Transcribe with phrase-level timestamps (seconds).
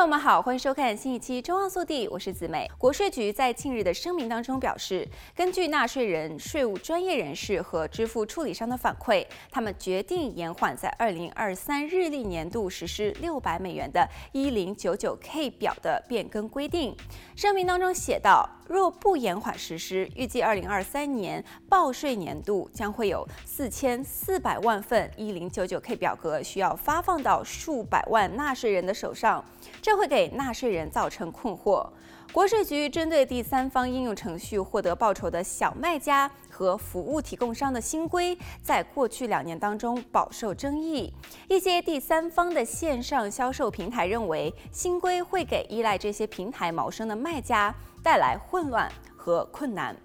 [0.00, 2.66] 朋友们好，欢迎收看新一期《中澳速递》，我是子美。
[2.78, 5.06] 国税局在近日的声明当中表示，
[5.36, 16.96] 根据纳税人、税务专业人士和支付处理商的反馈，他们决定延缓在二零二三日历年度实施六百美元的一零九九 K 表的变更规定。
[17.36, 29.44] 声明当中写道，若不延缓实施，预计二零二三年报税年度将会有四千四百万份一零九九 K 表格需要发放到数百万纳税人的手上。
[29.82, 31.84] 这会给纳税人造成困惑。
[32.32, 41.12] 国税局针对第三方应用程序获得报酬的小卖家和服务提供商的新规，在过去两年当中饱受争议。
[41.48, 49.96] 一些第三方的线上销售平台认为，新规会给依赖这些平台谋生的卖家带来混乱和困难。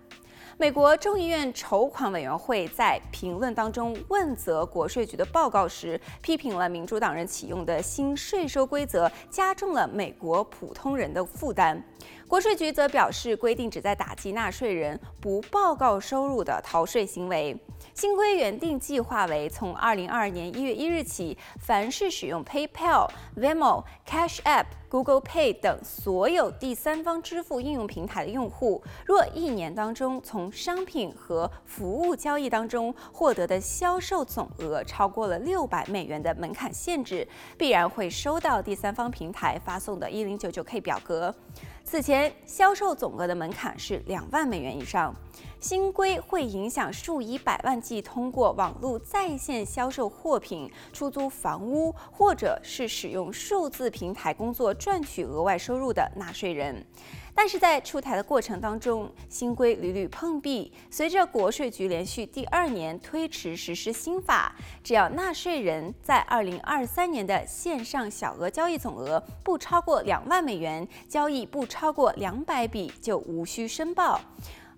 [0.57, 11.83] 美国众议院筹款委员会在评论当中问责国税局的报告时，批评了民主党人启用的新税收规则，加重了美国普通人的负担。
[12.27, 17.55] 国税局则表示，规定旨在打击纳税人不报告收入的逃税行为。
[17.93, 41.33] 新规原定计划为从二零二二年一月一日起，凡是使用 PayPal、Venmo、Cash App、Google Pay 等所有第三方支付应用平台的用户，若一年当中从商品和服务交易当中获得的销售总额超过了六百美元的门槛限制，必然会收到第三方平台发送的一零九九 K 表格。
[41.87, 45.13] 此前，销售总额的门槛是两万美元以上。
[45.67, 56.85] 新规会影响数以百万计通过网络在线销售货品、出租房屋，或者是使用数字平台工作赚取额外收入的纳税人。
[57.33, 60.71] 但是在出台的过程当中，新规屡屡碰壁。
[60.91, 74.21] 随着国税局连续第二年推迟实施新法，只要纳税人在二零二三年的线上小额交易总额不超过两万美元，交易不超过两百笔，就无需申报。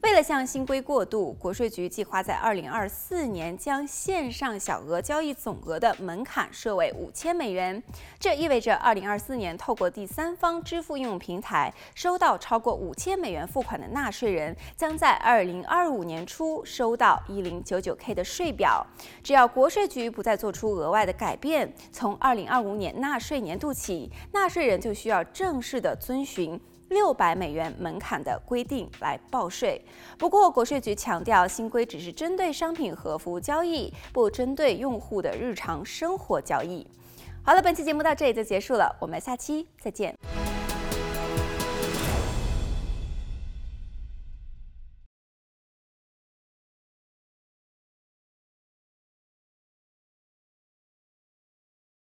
[0.04, 7.82] 为了向新规过渡，国税局计划在二零二四年将线上小额交易总额的门槛设为五千美元。
[8.20, 18.86] 这意味着二零二四年透过第三方支付应用平台收到超过五千美元付款的纳税人，将在二零二五年初收到一零九九 K 的税表。
[19.24, 26.60] 只要国税局不再做出额外的改变，从二零二五年纳税年度起，纳税人就需要正式的遵循。
[26.90, 29.82] 六百美元门槛的规定来报税。
[30.18, 36.86] 不过，国税局强调，新规只是针对商品和服务交易，不针对用户的日常生活交易。
[37.44, 40.37] 好了，本期节目到这里就结束了，我们下期再见。